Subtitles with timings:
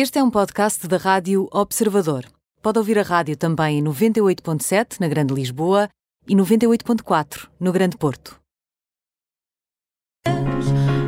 [0.00, 2.24] Este é um podcast da Rádio Observador.
[2.62, 5.88] Pode ouvir a rádio também em 98.7 na Grande Lisboa
[6.28, 8.38] e 98.4 no Grande Porto.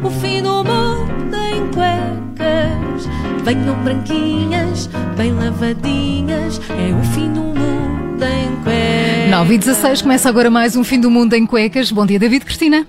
[0.04, 3.06] O fim do mundo em cuecas.
[3.44, 6.58] Venham branquinhas, bem lavadinhas.
[6.70, 9.30] É o fim do mundo em cuecas.
[9.30, 11.92] 9 e 16 começa agora mais um Fim do Mundo em Cuecas.
[11.92, 12.84] Bom dia, David Cristina.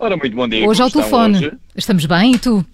[0.00, 0.68] Ora, muito bom dia.
[0.68, 1.36] Hoje ao como telefone.
[1.36, 1.52] hoje?
[1.76, 2.66] Estamos bem e tu?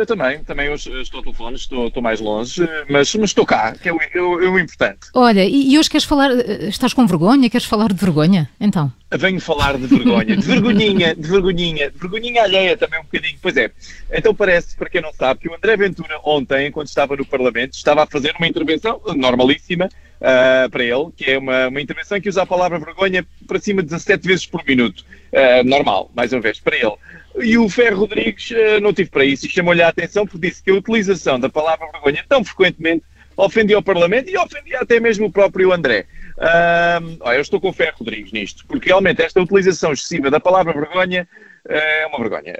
[0.00, 3.72] Eu também, também hoje estou ao telefone, estou, estou mais longe, mas, mas estou cá,
[3.72, 5.00] que é o, é o- é o importante.
[5.12, 6.30] Olha, e, e hoje queres falar.
[6.30, 7.50] eh, Estás com vergonha?
[7.50, 8.48] Queres falar de vergonha?
[8.58, 8.90] Então.
[9.12, 13.36] Venho falar de vergonha, de vergonhinha, de vergonhinha, de vergonhinha alheia também um bocadinho.
[13.42, 13.70] Pois é,
[14.10, 17.74] então parece, para quem não sabe, que o André Ventura ontem, quando estava no Parlamento,
[17.74, 19.86] estava a fazer uma intervenção normalíssima
[20.22, 23.82] ah, para ele, que é uma, uma intervenção que usa a palavra vergonha para cima
[23.82, 25.04] de 17 vezes por minuto.
[25.34, 26.92] Ah, normal, mais uma vez, para ele.
[27.38, 30.62] E o Ferro Rodrigues ah, não tive para isso e chamou-lhe a atenção porque disse
[30.62, 33.04] que a utilização da palavra vergonha tão frequentemente
[33.36, 36.06] ofendia o Parlamento e ofendia até mesmo o próprio André.
[36.38, 40.40] Ahm, olha, eu estou com o Ferro Rodrigues nisto, porque realmente esta utilização excessiva da
[40.40, 41.26] palavra vergonha
[41.68, 42.54] eh, é uma vergonha.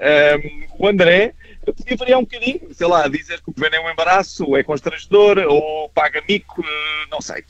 [0.77, 1.33] O André
[1.65, 4.63] podia variar um bocadinho, sei lá, dizer que o governo é um embaraço, ou é
[4.63, 7.43] constrangedor, ou paga mico, eh, não sei.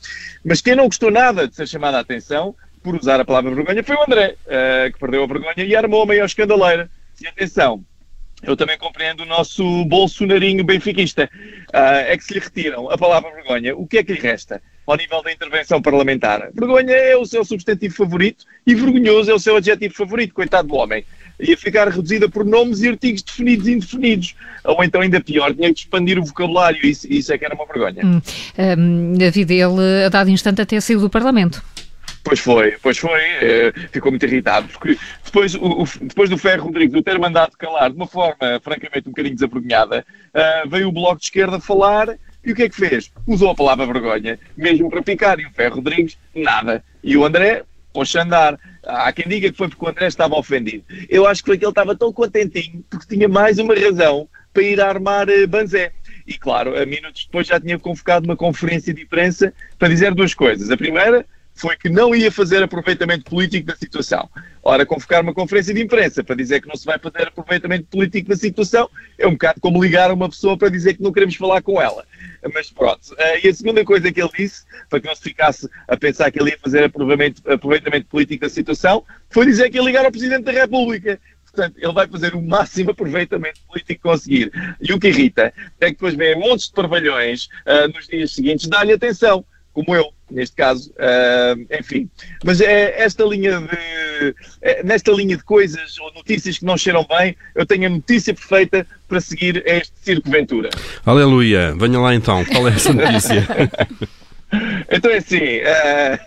[0.44, 3.82] Mas quem não gostou nada de ser chamado a atenção por usar a palavra vergonha
[3.82, 6.90] foi o André, eh, que perdeu a vergonha e armou a maior escandaleira.
[7.20, 7.84] E atenção,
[8.42, 11.30] eu também compreendo o nosso bolsonarinho benfiquista.
[11.72, 14.60] Ah, é que se lhe retiram a palavra vergonha, o que é que lhe resta
[14.84, 16.50] ao nível da intervenção parlamentar?
[16.52, 20.74] Vergonha é o seu substantivo favorito e vergonhoso é o seu adjetivo favorito, coitado do
[20.74, 21.04] homem.
[21.40, 24.34] Ia ficar reduzida por nomes e artigos definidos e indefinidos.
[24.64, 26.84] Ou então, ainda pior, tinha que expandir o vocabulário.
[26.84, 28.04] Isso, isso é que era uma vergonha.
[28.04, 28.20] Hum,
[28.78, 31.62] hum, David, ele a dado instante até saiu do Parlamento.
[32.24, 36.64] Pois foi, pois foi, eh, ficou muito irritado, porque depois, o, o- depois do Ferro
[36.66, 40.92] Rodrigues o ter mandado calar de uma forma francamente um bocadinho desavergonhada, ah, veio o
[40.92, 43.10] Bloco de Esquerda falar e o que é que fez?
[43.26, 46.84] Usou a palavra vergonha, mesmo para picar, e o Ferro Rodrigues, nada.
[47.02, 48.58] E o André, pôs-se a andar.
[48.84, 50.84] Há quem diga que foi porque o André estava ofendido.
[51.08, 54.62] Eu acho que foi que ele estava tão contentinho porque tinha mais uma razão para
[54.62, 55.90] ir armar eh, Banzé.
[56.26, 60.34] E claro, a minutos depois já tinha convocado uma conferência de imprensa para dizer duas
[60.34, 60.70] coisas.
[60.70, 64.28] A primeira foi que não ia fazer aproveitamento político da situação.
[64.62, 68.28] Ora, convocar uma conferência de imprensa para dizer que não se vai fazer aproveitamento político
[68.28, 71.62] da situação é um bocado como ligar uma pessoa para dizer que não queremos falar
[71.62, 72.04] com ela.
[72.54, 73.14] Mas pronto.
[73.18, 76.30] Eh, E a segunda coisa que ele disse, para que não se ficasse a pensar
[76.30, 80.10] que ele ia fazer aproveitamento, aproveitamento político da situação, foi dizer que ia ligar ao
[80.10, 81.20] Presidente da República.
[81.44, 84.50] Portanto, ele vai fazer o máximo aproveitamento político que conseguir.
[84.80, 88.66] E o que irrita é que depois vem montes de parvalhões ah, nos dias seguintes,
[88.66, 90.92] dá-lhe atenção, como eu, neste caso.
[90.98, 92.08] Ah, enfim.
[92.44, 94.34] Mas é esta linha de.
[94.60, 98.32] é, nesta linha de coisas ou notícias que não cheiram bem, eu tenho a notícia
[98.34, 100.70] perfeita para seguir este Circo Ventura.
[101.06, 103.46] Aleluia, venha lá então, qual é essa notícia?
[104.90, 106.18] Então é assim, eh,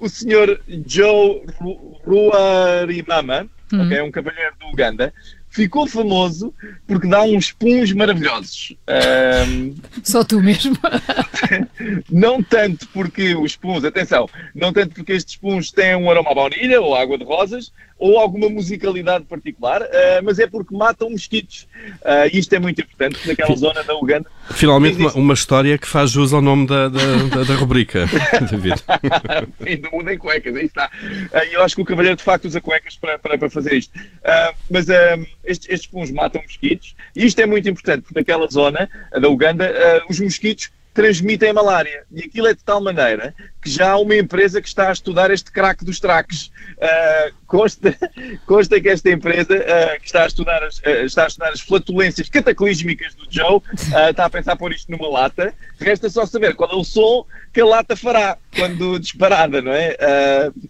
[0.00, 5.14] o senhor Joe Ru- Ruarimama, ok, um cavalheiro do Uganda,
[5.52, 6.52] ficou famoso
[6.86, 8.74] porque dá uns puns maravilhosos.
[8.86, 10.76] Ahm, Só tu mesmo.
[12.10, 16.34] não tanto porque os puns, atenção, não tanto porque estes puns têm um aroma à
[16.34, 17.70] baunilha ou água de rosas
[18.02, 21.66] ou alguma musicalidade particular, ah, mas é porque matam mosquitos.
[22.32, 25.86] E isto é muito importante, porque naquela zona da Uganda Finalmente uma, uma história que
[25.86, 28.06] faz jus ao nome da, da, da- da rubrica,
[28.50, 28.82] David.
[29.64, 30.90] Fim do mundo em cuecas, aí está.
[31.32, 33.74] Ah, E eu acho que o Cavalheiro de facto usa cuecas para, para, para fazer
[33.74, 33.92] isto.
[34.70, 34.86] Mas
[35.44, 39.72] estes, estes matam mosquitos e isto é muito importante porque naquela zona da Uganda
[40.10, 42.04] os mosquitos transmitem malária.
[42.12, 45.30] E aquilo é de tal maneira que já há uma empresa que está a estudar
[45.30, 46.52] este craque dos traques.
[46.80, 47.96] Ah, consta,
[48.46, 51.60] consta que esta empresa ah, que está a, estudar as, ah, está a estudar as
[51.60, 53.62] flatulências cataclísmicas do Joe
[54.10, 55.54] está a pensar pôr isto numa lata.
[55.80, 59.96] Resta só saber qual é o som que a lata fará quando disparada, não é?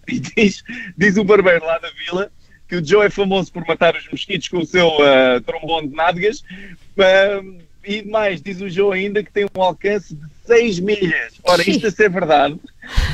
[0.07, 0.63] E diz,
[0.97, 2.31] diz o barbeiro lá da vila
[2.67, 4.89] que o Joe é famoso por matar os mosquitos com o seu
[5.45, 6.43] trombone de nádegas.
[7.85, 11.33] E mais, diz o Joe ainda que tem um alcance de 6 milhas.
[11.43, 12.57] Ora, isto a ser verdade,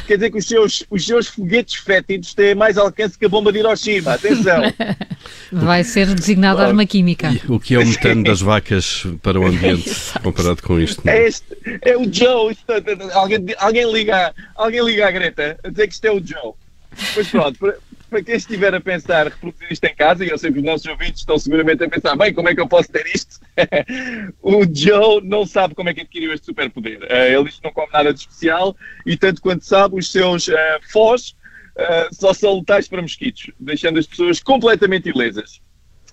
[0.06, 3.52] quer dizer que os seus, os seus foguetes fétidos têm mais alcance que a bomba
[3.52, 4.14] de Hiroshima.
[4.14, 4.62] Atenção!
[5.52, 7.32] Vai ser designado arma química.
[7.32, 9.90] E o que é o metano das vacas para o ambiente,
[10.22, 11.02] comparado com isto?
[11.08, 11.18] é?
[11.18, 11.46] É, este,
[11.82, 12.52] é o Joe.
[12.54, 12.72] Isto-
[13.14, 16.54] alguém, alguém, liga, alguém liga à Greta a dizer que isto é o Joe.
[17.16, 17.74] Mas pronto,
[18.10, 20.86] para, quem estiver a pensar reproduzir isto em casa, e eu sei que os nossos
[20.88, 23.40] ouvintes estão seguramente a pensar, bem, como é que eu posso ter isto?
[24.42, 27.00] o Joe não sabe como é que adquiriu este superpoder.
[27.10, 28.76] Eh, ele diz que não come nada de especial
[29.06, 31.36] e, tanto quanto sabe, os seus eh, fós
[31.78, 35.62] eh, só são letais para mosquitos, deixando as pessoas completamente ilesas.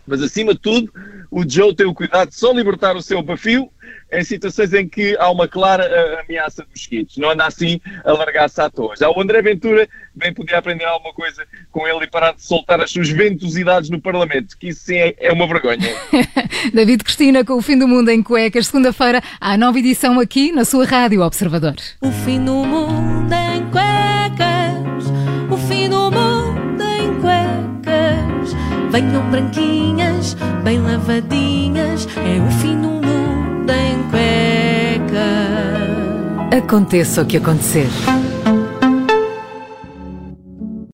[0.06, 0.92] Mas acima de tudo,
[1.30, 3.70] o Joe tem o cuidado de só libertar o seu bafio
[4.12, 7.16] em situações em que há uma clara uh, ameaça dos mosquitos.
[7.16, 8.94] Não anda assim a largar-se à toa.
[8.96, 12.80] Já o André Ventura bem podia aprender alguma coisa com ele e parar de soltar
[12.80, 15.88] as suas ventosidades no Parlamento, que isso sim é, é uma vergonha.
[16.72, 20.64] David Cristina com o Fim do Mundo em Cuecas, segunda-feira, há nova edição aqui na
[20.64, 21.76] sua Rádio Observador.
[22.00, 25.10] O fim do mundo em cuecas,
[25.50, 26.25] o fim do mundo.
[28.96, 30.34] Venham branquinhas,
[30.64, 35.18] bem lavadinhas, é o fim do mundo em cuecas.
[36.64, 37.88] Aconteça o que acontecer.